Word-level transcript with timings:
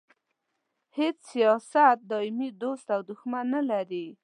هیڅ 0.97 1.17
سیاست 1.31 1.97
دایمي 2.09 2.49
دوست 2.61 2.85
او 2.95 3.01
دوښمن 3.09 3.45
نه 3.55 3.61
لري. 3.69 4.07